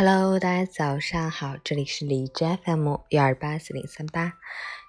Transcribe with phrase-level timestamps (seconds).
[0.00, 4.32] Hello，大家早上好，这里是李枝 FM 幺二八四零三八，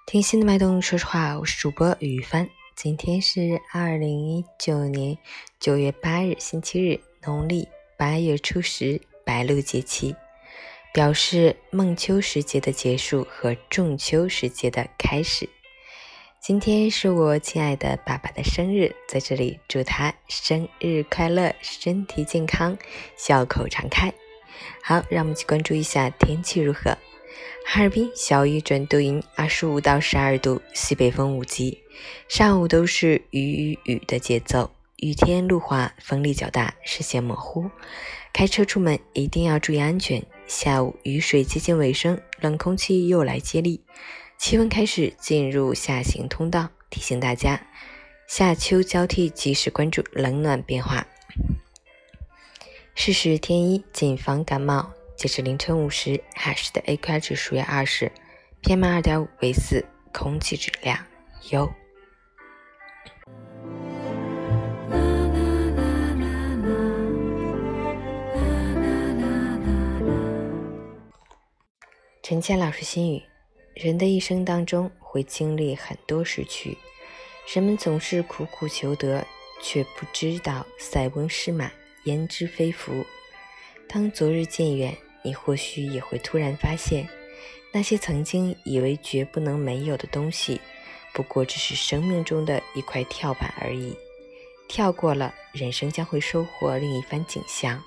[0.06, 2.48] 听心的脉动，说实话，我是主播雨帆。
[2.76, 5.18] 今天是二零一九年
[5.58, 7.66] 九月八日，星期日，农历
[7.98, 10.14] 八月初十，白露节气，
[10.94, 15.48] 表示孟秋时节的结束和仲秋时节的开始。
[16.40, 22.78] 今天是我亲爱的爸爸的生日，在这里祝他生日快乐，身体健康，
[23.16, 24.14] 笑口常开。
[24.82, 26.96] 好，让我们去关注一下天气如何。
[27.64, 31.78] 哈尔滨小雨转多云，二十五到十二度，西北风五级。
[32.28, 37.70] 上午都是雨雨雨的节奏，雨天路滑，风力较大，视线模糊，
[38.32, 40.22] 开车出门一定要注意安全。
[40.46, 43.80] 下午雨水接近尾声，冷空气又来接力。
[44.38, 47.60] 气温开始进入下行通道，提醒大家
[48.26, 51.06] 夏秋交替，及时关注冷暖变化。
[52.94, 54.92] 试试添衣，谨防感冒。
[55.16, 58.10] 截至凌晨五时，海市的 AQI 指数为二十
[58.62, 60.98] ，PM 二点五为四，空气质量
[61.50, 61.70] 优。
[72.22, 73.22] 陈倩老师心语。
[73.74, 76.76] 人的一生当中会经历很多失去，
[77.54, 79.26] 人们总是苦苦求得，
[79.62, 81.70] 却不知道塞翁失马，
[82.04, 83.04] 焉知非福。
[83.88, 87.08] 当昨日渐远，你或许也会突然发现，
[87.72, 90.60] 那些曾经以为绝不能没有的东西，
[91.12, 93.96] 不过只是生命中的一块跳板而已。
[94.68, 97.78] 跳过了，人生将会收获另一番景象；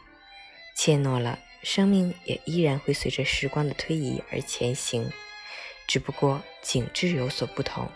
[0.76, 5.10] 怯懦了，生命也依然会随着时光的推移而前行。
[5.88, 7.90] 只不过景致有所不同。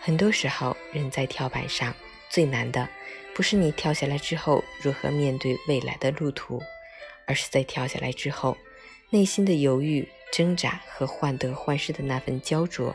[0.00, 1.94] 很多时候，人在跳板上
[2.30, 2.88] 最难的，
[3.34, 6.62] 不是你跳下来之后如何面对未来的路途，
[7.26, 8.56] 而是在跳下来之后，
[9.10, 12.94] 内心的犹豫、挣扎和患得患失的那份焦灼。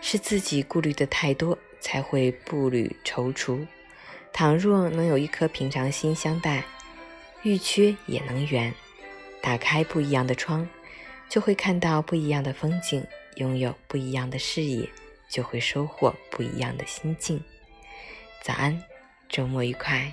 [0.00, 3.66] 是自己顾虑的太多，才会步履踌躇。
[4.32, 6.64] 倘若能有一颗平常心相待，
[7.42, 8.72] 欲缺也能圆。
[9.40, 10.68] 打开不一样的窗，
[11.28, 13.04] 就会看到不一样的风景。
[13.36, 14.88] 拥有不一样的视野，
[15.28, 17.40] 就会收获不一样的心境。
[18.42, 18.82] 早安，
[19.28, 20.12] 周末愉快。